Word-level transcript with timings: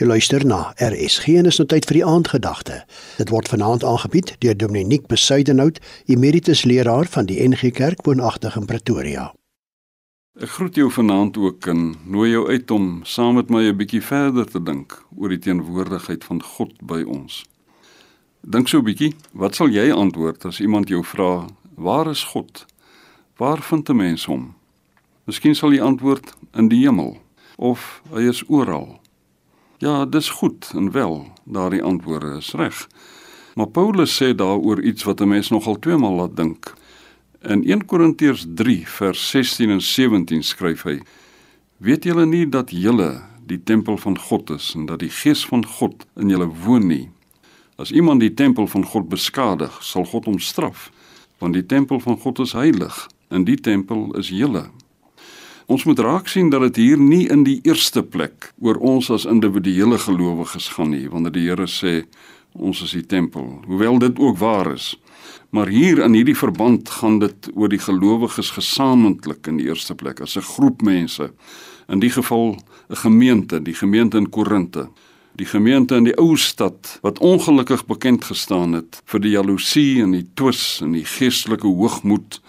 Jy 0.00 0.06
luister 0.08 0.40
na 0.48 0.70
RSG 0.80 1.34
en 1.36 1.48
is 1.50 1.58
nou 1.60 1.66
tyd 1.68 1.84
vir 1.84 1.98
die 1.98 2.06
aandgedagte. 2.08 2.78
Dit 3.18 3.28
word 3.28 3.50
vanaand 3.52 3.82
aangebied 3.84 4.30
deur 4.40 4.54
Dominiek 4.56 5.02
Besuidenhout, 5.12 5.76
emeritus 6.08 6.62
leraar 6.64 7.04
van 7.12 7.26
die 7.28 7.36
NG 7.44 7.68
Kerk 7.76 8.06
woonagtig 8.08 8.56
in 8.56 8.64
Pretoria. 8.64 9.26
Ek 10.40 10.54
groet 10.54 10.78
jou 10.80 10.86
vanaand 10.88 11.36
ook 11.36 11.68
en 11.68 11.82
nooi 12.08 12.30
jou 12.30 12.46
uit 12.48 12.72
om 12.72 12.86
saam 13.04 13.36
met 13.36 13.52
my 13.52 13.60
'n 13.68 13.76
bietjie 13.76 14.00
verder 14.00 14.46
te 14.48 14.62
dink 14.62 14.96
oor 15.16 15.28
die 15.28 15.38
teenwoordigheid 15.38 16.24
van 16.24 16.40
God 16.42 16.72
by 16.80 17.02
ons. 17.04 17.44
Dink 18.40 18.68
so 18.68 18.78
'n 18.78 18.84
bietjie, 18.84 19.12
wat 19.32 19.54
sal 19.54 19.68
jy 19.68 19.92
antwoord 19.92 20.44
as 20.44 20.60
iemand 20.60 20.88
jou 20.88 21.04
vra, 21.04 21.46
"Waar 21.76 22.08
is 22.10 22.24
God? 22.24 22.64
Waar 23.36 23.60
vind 23.60 23.90
'n 23.90 23.96
mens 23.96 24.24
hom?" 24.24 24.54
Miskien 25.26 25.54
sal 25.54 25.72
jy 25.72 25.82
antwoord, 25.82 26.32
"In 26.54 26.68
die 26.68 26.86
hemel." 26.86 27.18
Of 27.58 28.02
hy 28.10 28.28
is 28.28 28.42
oral. 28.48 28.99
Ja, 29.80 30.04
dis 30.04 30.28
goed 30.28 30.72
en 30.76 30.90
wel, 30.90 31.32
daardie 31.44 31.82
antwoorde 31.82 32.36
is 32.36 32.52
reg. 32.52 32.88
Maar 33.54 33.68
Paulus 33.72 34.12
sê 34.22 34.34
daaroor 34.36 34.82
iets 34.82 35.02
wat 35.08 35.20
'n 35.20 35.28
mens 35.28 35.48
nogal 35.48 35.78
tweemaal 35.78 36.14
laat 36.14 36.36
dink. 36.36 36.74
In 37.40 37.64
1 37.64 37.84
Korintiërs 37.84 38.46
3 38.54 38.88
vers 38.88 39.30
16 39.30 39.70
en 39.70 39.80
17 39.80 40.42
skryf 40.42 40.82
hy: 40.82 41.00
Weet 41.76 42.04
julle 42.04 42.26
nie 42.26 42.48
dat 42.48 42.70
julle 42.70 43.22
die 43.46 43.62
tempel 43.62 43.96
van 43.96 44.18
God 44.18 44.50
is 44.50 44.74
en 44.74 44.86
dat 44.86 44.98
die 44.98 45.10
Gees 45.10 45.46
van 45.46 45.66
God 45.66 46.06
in 46.16 46.28
julle 46.28 46.48
woon 46.64 46.86
nie? 46.86 47.10
As 47.76 47.90
iemand 47.90 48.20
die 48.20 48.34
tempel 48.34 48.66
van 48.66 48.84
God 48.84 49.08
beskadig, 49.08 49.82
sal 49.82 50.04
God 50.04 50.24
hom 50.24 50.38
straf, 50.38 50.90
want 51.38 51.54
die 51.54 51.66
tempel 51.66 52.00
van 52.00 52.18
God 52.18 52.38
is 52.38 52.52
heilig 52.52 53.08
en 53.28 53.44
die 53.44 53.60
tempel 53.60 54.16
is 54.16 54.28
julle. 54.28 54.70
Ons 55.70 55.84
moet 55.86 55.98
raak 56.02 56.26
sien 56.26 56.48
dat 56.50 56.64
dit 56.64 56.80
hier 56.82 56.98
nie 56.98 57.28
in 57.30 57.44
die 57.46 57.60
eerste 57.62 58.02
plek 58.02 58.48
oor 58.58 58.80
ons 58.82 59.06
as 59.14 59.26
individuele 59.30 60.00
gelowiges 60.02 60.66
gaan 60.74 60.90
nie, 60.90 61.04
wanneer 61.06 61.34
die 61.36 61.44
Here 61.46 61.68
sê 61.70 61.92
ons 62.58 62.80
is 62.82 62.96
die 62.96 63.04
tempel, 63.06 63.44
hoewel 63.68 64.00
dit 64.02 64.18
ook 64.18 64.40
waar 64.40 64.72
is. 64.72 64.96
Maar 65.54 65.70
hier 65.70 66.00
in 66.02 66.16
hierdie 66.18 66.34
verband 66.34 66.90
gaan 66.90 67.20
dit 67.22 67.50
oor 67.54 67.70
die 67.70 67.78
gelowiges 67.78 68.50
gesamentlik 68.56 69.46
in 69.46 69.60
die 69.60 69.68
eerste 69.68 69.94
plek 69.94 70.18
as 70.26 70.34
'n 70.36 70.42
groep 70.42 70.82
mense. 70.82 71.30
In 71.88 72.00
die 72.00 72.10
geval 72.10 72.58
'n 72.90 72.96
gemeente, 73.06 73.62
die 73.62 73.74
gemeente 73.74 74.16
in 74.16 74.30
Korinte. 74.30 74.88
Die 75.36 75.46
gemeente 75.46 75.94
in 75.94 76.04
die 76.04 76.18
ou 76.18 76.36
stad 76.36 76.98
wat 77.02 77.18
ongelukkig 77.18 77.86
bekend 77.86 78.24
gestaan 78.24 78.72
het 78.72 79.02
vir 79.04 79.20
die 79.20 79.30
jaloesie 79.38 80.02
en 80.02 80.10
die 80.10 80.26
twis 80.34 80.80
en 80.82 80.92
die 80.92 81.04
geestelike 81.04 81.66
hoogmoed 81.66 82.40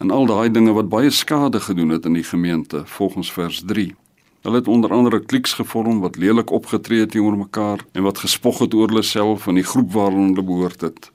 en 0.00 0.10
al 0.10 0.26
daai 0.26 0.50
dinge 0.50 0.72
wat 0.72 0.88
baie 0.88 1.10
skade 1.12 1.60
gedoen 1.60 1.92
het 1.92 2.06
in 2.08 2.16
die 2.16 2.24
gemeente 2.24 2.82
volgens 2.86 3.32
vers 3.32 3.62
3. 3.66 3.94
Hulle 4.40 4.56
het 4.56 4.68
onder 4.68 4.92
andere 4.96 5.20
kliks 5.20 5.52
gevorm 5.52 6.00
wat 6.00 6.16
lelik 6.16 6.50
opgetree 6.50 7.00
het 7.04 7.10
teenoor 7.10 7.36
mekaar 7.36 7.84
en 7.92 8.02
wat 8.02 8.18
gespog 8.18 8.62
het 8.64 8.74
oor 8.74 8.88
hulle 8.88 9.02
self 9.04 9.46
en 9.46 9.60
die 9.60 9.66
groep 9.72 9.92
waaronder 9.92 10.40
hulle 10.40 10.46
behoort 10.46 10.80
het. 10.80 11.10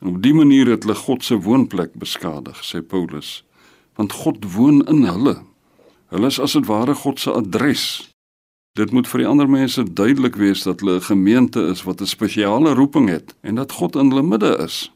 En 0.00 0.08
op 0.08 0.22
dië 0.22 0.32
manier 0.32 0.72
het 0.72 0.82
hulle 0.82 0.94
God 0.94 1.24
se 1.24 1.36
woonplek 1.36 1.92
beskadig, 1.92 2.56
sê 2.64 2.80
Paulus. 2.80 3.44
Want 4.00 4.12
God 4.12 4.40
woon 4.54 4.80
in 4.88 5.04
hulle. 5.04 5.36
Hulle 6.08 6.32
is 6.32 6.40
as 6.40 6.56
dit 6.56 6.66
ware 6.66 6.94
God 6.94 7.20
se 7.20 7.32
adres. 7.32 7.84
Dit 8.72 8.92
moet 8.96 9.08
vir 9.08 9.20
die 9.20 9.28
ander 9.28 9.48
mense 9.48 9.84
duidelik 9.84 10.40
wees 10.40 10.64
dat 10.64 10.80
hulle 10.80 10.96
'n 10.96 11.10
gemeente 11.12 11.60
is 11.68 11.84
wat 11.84 12.00
'n 12.00 12.08
spesiale 12.08 12.72
roeping 12.74 13.08
het 13.08 13.34
en 13.42 13.54
dat 13.54 13.72
God 13.72 13.96
in 13.96 14.08
hulle 14.08 14.22
midde 14.22 14.56
is. 14.64 14.92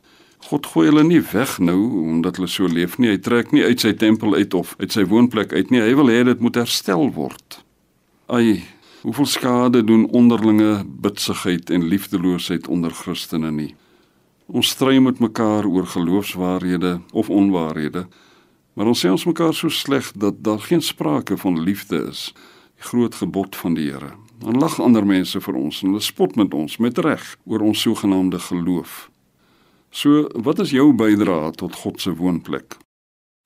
God 0.46 0.66
gooi 0.70 0.86
hulle 0.86 1.02
nie 1.02 1.22
weg 1.32 1.56
nou 1.58 1.78
omdat 2.06 2.36
hulle 2.38 2.48
so 2.50 2.68
leef 2.70 3.00
nie. 3.02 3.10
Hy 3.10 3.18
trek 3.18 3.50
nie 3.50 3.64
uit 3.66 3.82
sy 3.82 3.90
tempel 3.98 4.36
uit 4.38 4.54
of 4.54 4.76
uit 4.78 4.92
sy 4.94 5.02
woonplek 5.10 5.50
uit 5.56 5.72
nie. 5.74 5.82
Hy 5.82 5.96
wil 5.98 6.12
hê 6.12 6.20
dit 6.28 6.44
moet 6.44 6.60
herstel 6.60 7.08
word. 7.16 7.58
Ai, 8.30 8.62
hoeveel 9.02 9.26
skade 9.26 9.82
doen 9.88 10.04
onderlinge 10.14 10.84
bitsigheid 11.02 11.72
en 11.74 11.88
liefdeloosheid 11.90 12.68
onder 12.70 12.94
Christene 12.94 13.50
nie. 13.50 13.72
Ons 14.46 14.70
stry 14.76 15.00
met 15.02 15.18
mekaar 15.18 15.66
oor 15.66 15.88
geloofswaarhede 15.90 17.00
of 17.10 17.30
onwaarhede. 17.30 18.04
Maar 18.78 18.92
ons 18.92 19.02
sê 19.02 19.10
ons 19.10 19.26
mekaar 19.26 19.54
so 19.54 19.72
sleg 19.72 20.12
dat 20.14 20.44
daar 20.46 20.62
geen 20.62 20.82
sprake 20.82 21.34
van 21.42 21.58
liefde 21.58 22.04
is. 22.06 22.30
Die 22.78 22.86
groot 22.92 23.18
gebod 23.18 23.58
van 23.58 23.74
die 23.74 23.88
Here. 23.90 24.14
Dan 24.38 24.60
lag 24.62 24.78
ander 24.78 25.06
mense 25.06 25.40
vir 25.42 25.58
ons 25.58 25.82
en 25.82 25.90
hulle 25.90 26.04
spot 26.04 26.38
met 26.38 26.54
ons 26.54 26.78
met 26.78 26.98
reg 27.02 27.24
oor 27.50 27.66
ons 27.66 27.82
sogenaamde 27.82 28.38
geloof. 28.46 29.08
So, 29.96 30.26
wat 30.44 30.58
is 30.60 30.74
jou 30.76 30.90
bydrae 30.92 31.54
tot 31.56 31.76
God 31.80 32.02
se 32.04 32.10
woonplek? 32.12 32.74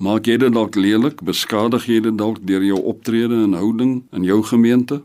Maak 0.02 0.26
jy 0.26 0.34
dit 0.42 0.50
dalk 0.50 0.74
lelik, 0.74 1.20
beskadig 1.22 1.84
jy 1.86 2.00
dit 2.08 2.16
dalk 2.18 2.40
deur 2.48 2.64
jou 2.66 2.80
optrede 2.90 3.36
en 3.44 3.52
houding 3.54 3.92
in 4.16 4.24
jou 4.26 4.40
gemeente? 4.48 4.98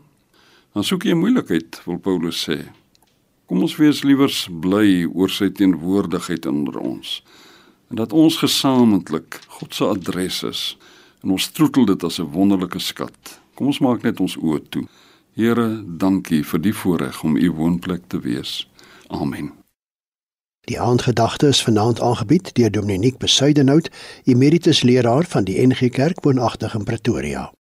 Dan 0.74 0.86
soek 0.88 1.04
jy 1.06 1.14
moeilikheid, 1.14 1.78
wil 1.86 2.00
Paulus 2.02 2.40
sê. 2.48 2.56
Kom 3.46 3.62
ons 3.62 3.76
wees 3.78 4.00
liewers 4.02 4.40
bly 4.50 5.04
oor 5.06 5.30
sy 5.30 5.52
teenwoordigheid 5.54 6.48
onder 6.50 6.80
ons 6.82 7.20
en 7.92 8.00
dat 8.00 8.10
ons 8.10 8.40
gesamentlik 8.42 9.38
God 9.60 9.76
se 9.76 9.86
adres 9.86 10.40
is 10.48 10.62
en 11.22 11.36
ons 11.36 11.46
troetel 11.54 11.86
dit 11.86 12.06
as 12.08 12.18
'n 12.18 12.32
wonderlike 12.34 12.80
skat. 12.82 13.38
Kom 13.54 13.68
ons 13.68 13.80
maak 13.80 14.02
net 14.02 14.18
ons 14.20 14.36
oë 14.36 14.66
toe. 14.70 14.88
Here, 15.36 15.84
dankie 15.86 16.42
vir 16.42 16.60
die 16.60 16.74
voorreg 16.74 17.22
om 17.22 17.36
u 17.36 17.50
woonplek 17.50 18.08
te 18.08 18.18
wees. 18.18 18.66
Amen. 19.08 19.65
Die 20.66 20.80
aandgedagte 20.80 21.46
is 21.46 21.62
vanaand 21.62 22.00
aangebied 22.00 22.48
deur 22.54 22.70
Dominiek 22.70 23.18
Besuidenhout, 23.22 23.90
emeritus 24.24 24.82
leraar 24.82 25.24
van 25.28 25.44
die 25.46 25.66
NG 25.66 25.90
Kerk 25.94 26.24
woonagtig 26.24 26.74
in 26.74 26.84
Pretoria. 26.84 27.52